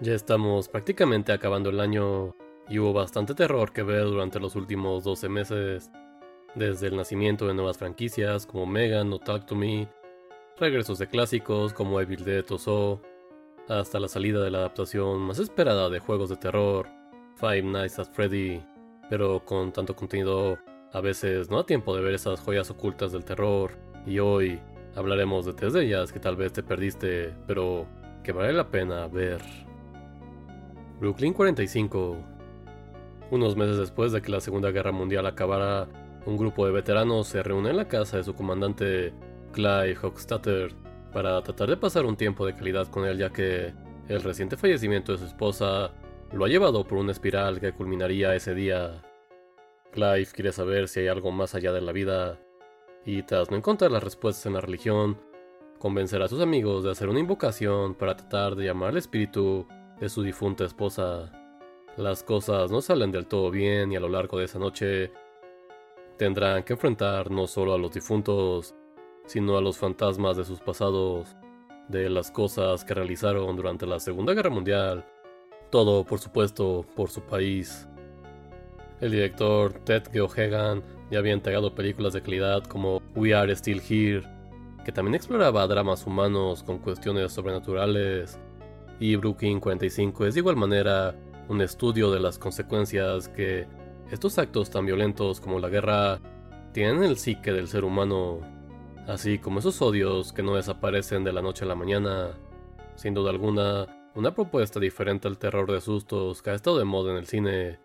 Ya 0.00 0.14
estamos 0.14 0.68
prácticamente 0.68 1.32
acabando 1.32 1.70
el 1.70 1.80
año 1.80 2.36
y 2.68 2.78
hubo 2.78 2.92
bastante 2.92 3.34
terror 3.34 3.72
que 3.72 3.82
ver 3.82 4.04
durante 4.04 4.38
los 4.38 4.54
últimos 4.54 5.02
12 5.02 5.28
meses, 5.28 5.90
desde 6.54 6.86
el 6.86 6.96
nacimiento 6.96 7.48
de 7.48 7.54
nuevas 7.54 7.78
franquicias 7.78 8.46
como 8.46 8.64
Megan 8.64 9.12
o 9.12 9.18
Talk 9.18 9.46
to 9.46 9.56
Me, 9.56 9.88
regresos 10.56 11.00
de 11.00 11.08
clásicos 11.08 11.72
como 11.72 12.00
Evil 12.00 12.24
Dead 12.24 12.44
o 12.48 12.58
So, 12.58 13.02
hasta 13.68 13.98
la 13.98 14.06
salida 14.06 14.40
de 14.40 14.52
la 14.52 14.58
adaptación 14.58 15.18
más 15.18 15.40
esperada 15.40 15.90
de 15.90 15.98
juegos 15.98 16.28
de 16.28 16.36
terror, 16.36 16.86
Five 17.34 17.62
Nights 17.62 17.98
at 17.98 18.12
Freddy, 18.12 18.62
pero 19.10 19.44
con 19.44 19.72
tanto 19.72 19.96
contenido 19.96 20.58
a 20.92 21.00
veces 21.00 21.50
no 21.50 21.56
da 21.56 21.66
tiempo 21.66 21.96
de 21.96 22.02
ver 22.02 22.14
esas 22.14 22.38
joyas 22.38 22.70
ocultas 22.70 23.10
del 23.10 23.24
terror, 23.24 23.72
y 24.06 24.20
hoy 24.20 24.60
hablaremos 24.94 25.44
de 25.44 25.54
tres 25.54 25.72
de 25.72 25.86
ellas 25.86 26.12
que 26.12 26.20
tal 26.20 26.36
vez 26.36 26.52
te 26.52 26.62
perdiste, 26.62 27.34
pero 27.48 27.84
que 28.22 28.30
vale 28.30 28.52
la 28.52 28.70
pena 28.70 29.08
ver. 29.08 29.67
Brooklyn 31.00 31.32
45. 31.32 32.16
Unos 33.30 33.56
meses 33.56 33.76
después 33.76 34.10
de 34.10 34.20
que 34.20 34.32
la 34.32 34.40
Segunda 34.40 34.72
Guerra 34.72 34.90
Mundial 34.90 35.26
acabara, 35.26 35.86
un 36.26 36.36
grupo 36.36 36.66
de 36.66 36.72
veteranos 36.72 37.28
se 37.28 37.42
reúne 37.42 37.70
en 37.70 37.76
la 37.76 37.86
casa 37.86 38.16
de 38.16 38.24
su 38.24 38.34
comandante, 38.34 39.12
Clive 39.52 39.96
Hochstatter, 40.02 40.74
para 41.12 41.40
tratar 41.42 41.68
de 41.68 41.76
pasar 41.76 42.04
un 42.04 42.16
tiempo 42.16 42.44
de 42.44 42.54
calidad 42.54 42.88
con 42.88 43.04
él 43.04 43.16
ya 43.16 43.30
que 43.30 43.72
el 44.08 44.22
reciente 44.22 44.56
fallecimiento 44.56 45.12
de 45.12 45.18
su 45.18 45.26
esposa 45.26 45.92
lo 46.32 46.44
ha 46.44 46.48
llevado 46.48 46.84
por 46.84 46.98
una 46.98 47.12
espiral 47.12 47.60
que 47.60 47.72
culminaría 47.72 48.34
ese 48.34 48.54
día. 48.54 49.00
Clive 49.92 50.26
quiere 50.32 50.52
saber 50.52 50.88
si 50.88 51.00
hay 51.00 51.08
algo 51.08 51.30
más 51.30 51.54
allá 51.54 51.72
de 51.72 51.80
la 51.80 51.92
vida, 51.92 52.40
y 53.04 53.22
tras 53.22 53.52
no 53.52 53.56
encontrar 53.56 53.92
las 53.92 54.02
respuestas 54.02 54.46
en 54.46 54.54
la 54.54 54.60
religión, 54.60 55.16
convencerá 55.78 56.24
a 56.24 56.28
sus 56.28 56.40
amigos 56.40 56.82
de 56.82 56.90
hacer 56.90 57.08
una 57.08 57.20
invocación 57.20 57.94
para 57.94 58.16
tratar 58.16 58.56
de 58.56 58.64
llamar 58.64 58.88
al 58.88 58.96
espíritu 58.96 59.64
de 60.00 60.08
su 60.08 60.22
difunta 60.22 60.64
esposa. 60.64 61.32
Las 61.96 62.22
cosas 62.22 62.70
no 62.70 62.80
salen 62.80 63.10
del 63.10 63.26
todo 63.26 63.50
bien 63.50 63.90
y 63.92 63.96
a 63.96 64.00
lo 64.00 64.08
largo 64.08 64.38
de 64.38 64.44
esa 64.44 64.58
noche 64.58 65.10
tendrán 66.16 66.62
que 66.62 66.74
enfrentar 66.74 67.30
no 67.30 67.46
solo 67.46 67.74
a 67.74 67.78
los 67.78 67.92
difuntos, 67.92 68.74
sino 69.26 69.56
a 69.56 69.60
los 69.60 69.78
fantasmas 69.78 70.36
de 70.36 70.44
sus 70.44 70.60
pasados, 70.60 71.36
de 71.88 72.08
las 72.10 72.30
cosas 72.30 72.84
que 72.84 72.94
realizaron 72.94 73.56
durante 73.56 73.86
la 73.86 73.98
Segunda 73.98 74.34
Guerra 74.34 74.50
Mundial, 74.50 75.04
todo 75.70 76.04
por 76.04 76.18
supuesto 76.18 76.84
por 76.94 77.10
su 77.10 77.22
país. 77.22 77.88
El 79.00 79.12
director 79.12 79.72
Ted 79.84 80.04
Geoghegan 80.12 80.82
ya 81.10 81.18
había 81.18 81.32
entregado 81.32 81.74
películas 81.74 82.12
de 82.12 82.22
calidad 82.22 82.64
como 82.64 83.00
We 83.14 83.34
Are 83.34 83.54
Still 83.54 83.82
Here, 83.88 84.22
que 84.84 84.92
también 84.92 85.14
exploraba 85.14 85.66
dramas 85.66 86.06
humanos 86.06 86.62
con 86.62 86.78
cuestiones 86.78 87.32
sobrenaturales 87.32 88.38
y 89.00 89.16
Brooklyn 89.16 89.60
45 89.60 90.26
es 90.26 90.34
de 90.34 90.40
igual 90.40 90.56
manera 90.56 91.14
un 91.48 91.60
estudio 91.60 92.10
de 92.10 92.20
las 92.20 92.38
consecuencias 92.38 93.28
que 93.28 93.66
estos 94.10 94.38
actos 94.38 94.70
tan 94.70 94.86
violentos 94.86 95.40
como 95.40 95.60
la 95.60 95.68
guerra 95.68 96.20
tienen 96.72 96.98
en 96.98 97.04
el 97.04 97.16
psique 97.16 97.52
del 97.52 97.68
ser 97.68 97.84
humano, 97.84 98.40
así 99.06 99.38
como 99.38 99.60
esos 99.60 99.80
odios 99.80 100.32
que 100.32 100.42
no 100.42 100.56
desaparecen 100.56 101.24
de 101.24 101.32
la 101.32 101.42
noche 101.42 101.64
a 101.64 101.68
la 101.68 101.74
mañana. 101.74 102.30
Sin 102.96 103.14
duda 103.14 103.30
alguna, 103.30 103.86
una 104.14 104.34
propuesta 104.34 104.80
diferente 104.80 105.28
al 105.28 105.38
terror 105.38 105.70
de 105.70 105.80
sustos 105.80 106.42
que 106.42 106.50
ha 106.50 106.54
estado 106.54 106.78
de 106.78 106.84
moda 106.84 107.12
en 107.12 107.18
el 107.18 107.26
cine, 107.26 107.78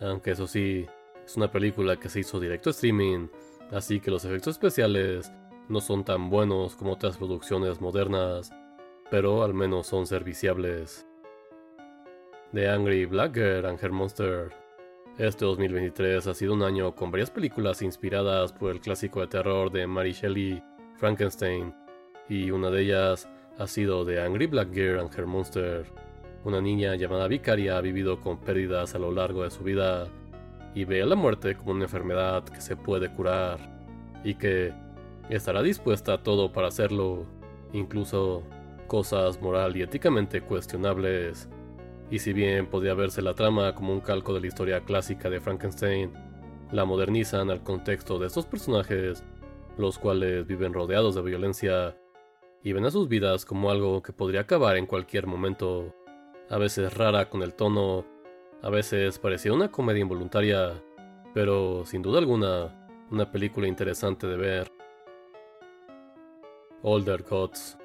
aunque 0.00 0.32
eso 0.32 0.46
sí, 0.46 0.86
es 1.24 1.36
una 1.36 1.50
película 1.50 1.96
que 1.96 2.08
se 2.08 2.20
hizo 2.20 2.40
directo 2.40 2.70
streaming, 2.70 3.28
así 3.72 4.00
que 4.00 4.10
los 4.10 4.24
efectos 4.24 4.56
especiales 4.56 5.32
no 5.68 5.80
son 5.80 6.04
tan 6.04 6.30
buenos 6.30 6.76
como 6.76 6.92
otras 6.92 7.18
producciones 7.18 7.80
modernas 7.80 8.50
pero 9.10 9.42
al 9.42 9.54
menos 9.54 9.86
son 9.86 10.06
serviciables. 10.06 11.06
The 12.52 12.68
Angry 12.68 13.04
Black 13.06 13.34
Girl 13.34 13.66
and 13.66 13.82
Her 13.82 13.92
Monster. 13.92 14.50
Este 15.18 15.44
2023 15.44 16.26
ha 16.26 16.34
sido 16.34 16.54
un 16.54 16.62
año 16.62 16.94
con 16.94 17.10
varias 17.10 17.30
películas 17.30 17.82
inspiradas 17.82 18.52
por 18.52 18.70
el 18.70 18.80
clásico 18.80 19.20
de 19.20 19.26
terror 19.26 19.70
de 19.70 19.86
Mary 19.86 20.12
Shelley, 20.12 20.62
Frankenstein, 20.96 21.74
y 22.28 22.50
una 22.50 22.70
de 22.70 22.82
ellas 22.82 23.28
ha 23.58 23.66
sido 23.66 24.04
The 24.06 24.20
Angry 24.20 24.46
Black 24.46 24.72
Girl 24.72 25.00
and 25.00 25.18
Her 25.18 25.26
Monster. 25.26 25.86
Una 26.44 26.60
niña 26.60 26.94
llamada 26.94 27.28
Vicaria 27.28 27.78
ha 27.78 27.80
vivido 27.80 28.20
con 28.20 28.38
pérdidas 28.38 28.94
a 28.94 28.98
lo 28.98 29.10
largo 29.10 29.42
de 29.42 29.50
su 29.50 29.64
vida 29.64 30.06
y 30.74 30.84
ve 30.84 31.02
a 31.02 31.06
la 31.06 31.16
muerte 31.16 31.56
como 31.56 31.72
una 31.72 31.84
enfermedad 31.84 32.44
que 32.44 32.60
se 32.60 32.76
puede 32.76 33.12
curar 33.12 33.58
y 34.22 34.34
que 34.34 34.72
estará 35.28 35.62
dispuesta 35.62 36.14
a 36.14 36.22
todo 36.22 36.52
para 36.52 36.68
hacerlo, 36.68 37.26
incluso 37.72 38.44
cosas 38.88 39.40
moral 39.40 39.76
y 39.76 39.82
éticamente 39.82 40.40
cuestionables. 40.40 41.48
Y 42.10 42.18
si 42.18 42.32
bien 42.32 42.66
podía 42.66 42.94
verse 42.94 43.22
la 43.22 43.34
trama 43.34 43.74
como 43.74 43.92
un 43.92 44.00
calco 44.00 44.34
de 44.34 44.40
la 44.40 44.48
historia 44.48 44.80
clásica 44.80 45.30
de 45.30 45.40
Frankenstein, 45.40 46.12
la 46.72 46.84
modernizan 46.84 47.50
al 47.50 47.62
contexto 47.62 48.18
de 48.18 48.26
estos 48.26 48.46
personajes, 48.46 49.22
los 49.76 49.98
cuales 49.98 50.46
viven 50.46 50.72
rodeados 50.72 51.14
de 51.14 51.22
violencia 51.22 51.96
y 52.64 52.72
ven 52.72 52.86
a 52.86 52.90
sus 52.90 53.08
vidas 53.08 53.44
como 53.44 53.70
algo 53.70 54.02
que 54.02 54.12
podría 54.12 54.40
acabar 54.40 54.76
en 54.76 54.86
cualquier 54.86 55.26
momento, 55.26 55.94
a 56.50 56.58
veces 56.58 56.92
rara 56.96 57.28
con 57.28 57.42
el 57.42 57.54
tono, 57.54 58.04
a 58.62 58.70
veces 58.70 59.18
parecía 59.18 59.52
una 59.52 59.70
comedia 59.70 60.02
involuntaria, 60.02 60.82
pero 61.34 61.84
sin 61.84 62.02
duda 62.02 62.18
alguna, 62.18 62.88
una 63.10 63.30
película 63.30 63.68
interesante 63.68 64.26
de 64.26 64.36
ver. 64.36 64.72
Older 66.82 67.22
Gods 67.22 67.78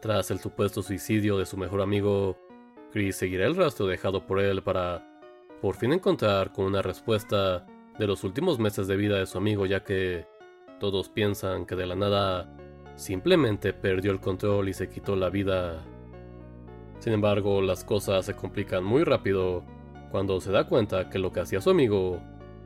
tras 0.00 0.30
el 0.30 0.38
supuesto 0.38 0.82
suicidio 0.82 1.38
de 1.38 1.46
su 1.46 1.56
mejor 1.56 1.80
amigo, 1.82 2.36
Chris 2.92 3.16
seguirá 3.16 3.46
el 3.46 3.56
rastro 3.56 3.86
dejado 3.86 4.26
por 4.26 4.40
él 4.40 4.62
para 4.62 5.04
por 5.60 5.74
fin 5.74 5.92
encontrar 5.92 6.52
con 6.52 6.66
una 6.66 6.82
respuesta 6.82 7.66
de 7.98 8.06
los 8.06 8.22
últimos 8.22 8.58
meses 8.58 8.86
de 8.86 8.96
vida 8.96 9.18
de 9.18 9.26
su 9.26 9.38
amigo 9.38 9.66
ya 9.66 9.82
que 9.82 10.26
todos 10.78 11.08
piensan 11.08 11.66
que 11.66 11.74
de 11.74 11.86
la 11.86 11.96
nada 11.96 12.48
simplemente 12.94 13.72
perdió 13.72 14.12
el 14.12 14.20
control 14.20 14.68
y 14.68 14.72
se 14.72 14.88
quitó 14.88 15.16
la 15.16 15.30
vida. 15.30 15.84
Sin 17.00 17.12
embargo, 17.12 17.60
las 17.60 17.84
cosas 17.84 18.26
se 18.26 18.34
complican 18.34 18.84
muy 18.84 19.02
rápido 19.04 19.64
cuando 20.10 20.40
se 20.40 20.52
da 20.52 20.68
cuenta 20.68 21.10
que 21.10 21.18
lo 21.18 21.32
que 21.32 21.40
hacía 21.40 21.60
su 21.60 21.70
amigo 21.70 22.20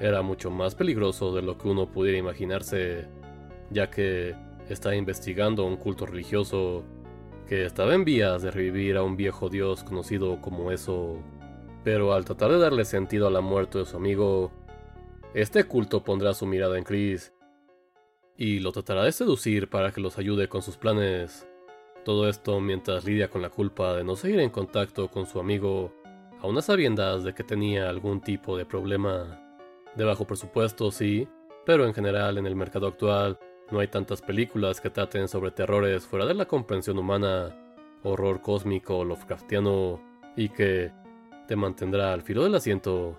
era 0.00 0.22
mucho 0.22 0.50
más 0.50 0.74
peligroso 0.74 1.34
de 1.34 1.42
lo 1.42 1.58
que 1.58 1.68
uno 1.68 1.90
pudiera 1.90 2.18
imaginarse, 2.18 3.08
ya 3.70 3.90
que 3.90 4.34
está 4.68 4.94
investigando 4.94 5.64
un 5.64 5.76
culto 5.76 6.06
religioso 6.06 6.84
que 7.46 7.64
estaba 7.64 7.94
en 7.94 8.04
vías 8.04 8.42
de 8.42 8.50
revivir 8.50 8.96
a 8.96 9.02
un 9.02 9.16
viejo 9.16 9.48
dios 9.48 9.84
conocido 9.84 10.40
como 10.40 10.72
eso, 10.72 11.16
pero 11.84 12.12
al 12.12 12.24
tratar 12.24 12.50
de 12.50 12.58
darle 12.58 12.84
sentido 12.84 13.28
a 13.28 13.30
la 13.30 13.40
muerte 13.40 13.78
de 13.78 13.84
su 13.84 13.96
amigo, 13.96 14.50
este 15.32 15.64
culto 15.64 16.02
pondrá 16.02 16.34
su 16.34 16.46
mirada 16.46 16.76
en 16.76 16.84
Chris 16.84 17.32
y 18.36 18.58
lo 18.58 18.72
tratará 18.72 19.04
de 19.04 19.12
seducir 19.12 19.70
para 19.70 19.92
que 19.92 20.00
los 20.00 20.18
ayude 20.18 20.48
con 20.48 20.62
sus 20.62 20.76
planes. 20.76 21.46
Todo 22.04 22.28
esto 22.28 22.60
mientras 22.60 23.04
lidia 23.04 23.28
con 23.28 23.42
la 23.42 23.50
culpa 23.50 23.94
de 23.94 24.04
no 24.04 24.16
seguir 24.16 24.40
en 24.40 24.50
contacto 24.50 25.08
con 25.08 25.26
su 25.26 25.38
amigo, 25.38 25.92
a 26.40 26.46
unas 26.46 26.66
sabiendas 26.66 27.22
de 27.22 27.34
que 27.34 27.44
tenía 27.44 27.88
algún 27.88 28.20
tipo 28.20 28.56
de 28.56 28.66
problema. 28.66 29.40
De 29.94 30.04
bajo 30.04 30.26
presupuesto, 30.26 30.90
sí, 30.90 31.26
pero 31.64 31.86
en 31.86 31.94
general 31.94 32.38
en 32.38 32.46
el 32.46 32.56
mercado 32.56 32.88
actual 32.88 33.38
no 33.70 33.80
hay 33.80 33.88
tantas 33.88 34.22
películas 34.22 34.80
que 34.80 34.90
traten 34.90 35.26
sobre 35.26 35.50
terrores 35.50 36.06
fuera 36.06 36.24
de 36.24 36.34
la 36.34 36.46
comprensión 36.46 36.98
humana, 36.98 37.56
horror 38.02 38.40
cósmico, 38.40 39.04
Lovecraftiano, 39.04 40.00
y 40.36 40.50
que 40.50 40.92
te 41.48 41.56
mantendrá 41.56 42.12
al 42.12 42.22
filo 42.22 42.44
del 42.44 42.54
asiento, 42.54 43.18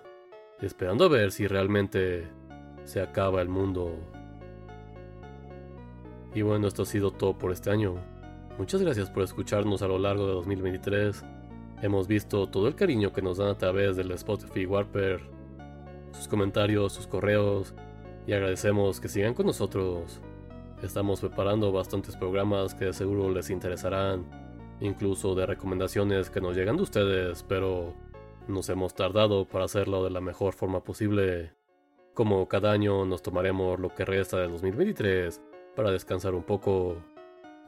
esperando 0.60 1.04
a 1.04 1.08
ver 1.08 1.32
si 1.32 1.46
realmente 1.46 2.28
se 2.84 3.02
acaba 3.02 3.42
el 3.42 3.48
mundo. 3.48 3.94
Y 6.34 6.42
bueno, 6.42 6.66
esto 6.68 6.82
ha 6.82 6.86
sido 6.86 7.10
todo 7.10 7.36
por 7.36 7.52
este 7.52 7.70
año. 7.70 7.96
Muchas 8.56 8.80
gracias 8.80 9.10
por 9.10 9.24
escucharnos 9.24 9.82
a 9.82 9.88
lo 9.88 9.98
largo 9.98 10.26
de 10.26 10.32
2023. 10.32 11.24
Hemos 11.82 12.08
visto 12.08 12.48
todo 12.48 12.68
el 12.68 12.74
cariño 12.74 13.12
que 13.12 13.22
nos 13.22 13.38
dan 13.38 13.48
a 13.48 13.58
través 13.58 13.96
del 13.96 14.10
Spotify 14.12 14.66
Warper, 14.66 15.20
sus 16.12 16.26
comentarios, 16.26 16.92
sus 16.94 17.06
correos, 17.06 17.74
y 18.26 18.32
agradecemos 18.32 19.00
que 19.00 19.08
sigan 19.08 19.34
con 19.34 19.46
nosotros. 19.46 20.20
Estamos 20.82 21.20
preparando 21.20 21.72
bastantes 21.72 22.14
programas 22.14 22.72
que 22.72 22.92
seguro 22.92 23.30
les 23.30 23.50
interesarán, 23.50 24.24
incluso 24.80 25.34
de 25.34 25.44
recomendaciones 25.44 26.30
que 26.30 26.40
nos 26.40 26.56
llegan 26.56 26.76
de 26.76 26.84
ustedes, 26.84 27.42
pero 27.42 27.94
nos 28.46 28.68
hemos 28.68 28.94
tardado 28.94 29.44
para 29.44 29.64
hacerlo 29.64 30.04
de 30.04 30.10
la 30.10 30.20
mejor 30.20 30.54
forma 30.54 30.84
posible. 30.84 31.52
Como 32.14 32.46
cada 32.46 32.70
año 32.70 33.04
nos 33.04 33.22
tomaremos 33.22 33.80
lo 33.80 33.92
que 33.92 34.04
resta 34.04 34.38
de 34.38 34.46
2023 34.46 35.40
para 35.74 35.90
descansar 35.90 36.34
un 36.34 36.44
poco. 36.44 36.96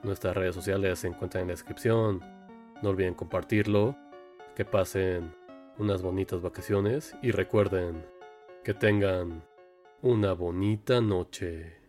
Nuestras 0.04 0.36
redes 0.36 0.54
sociales 0.54 1.00
se 1.00 1.08
encuentran 1.08 1.42
en 1.42 1.48
la 1.48 1.54
descripción. 1.54 2.20
No 2.80 2.90
olviden 2.90 3.14
compartirlo. 3.14 3.96
Que 4.54 4.64
pasen 4.64 5.34
unas 5.78 6.02
bonitas 6.02 6.42
vacaciones 6.42 7.16
y 7.22 7.32
recuerden 7.32 8.04
que 8.62 8.74
tengan 8.74 9.44
una 10.00 10.32
bonita 10.32 11.00
noche. 11.00 11.79